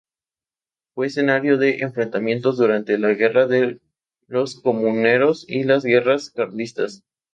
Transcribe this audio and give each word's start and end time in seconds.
Fue 0.95 1.05
escenario 1.05 1.59
de 1.59 1.77
enfrentamientos 1.81 2.57
durante 2.57 2.97
la 2.97 3.09
Guerra 3.13 3.45
de 3.45 3.79
los 4.25 4.59
Comuneros 4.59 5.45
y 5.47 5.61
las 5.63 5.83
Guerras 5.83 6.31
Carlistas. 6.31 7.03